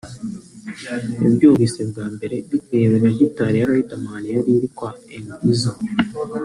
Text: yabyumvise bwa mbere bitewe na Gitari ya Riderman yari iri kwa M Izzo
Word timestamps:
yabyumvise 1.23 1.79
bwa 1.89 2.05
mbere 2.13 2.35
bitewe 2.49 2.95
na 3.03 3.09
Gitari 3.17 3.57
ya 3.59 3.69
Riderman 3.71 4.23
yari 4.33 4.51
iri 4.57 4.69
kwa 4.77 4.91
M 5.23 5.27
Izzo 5.51 5.71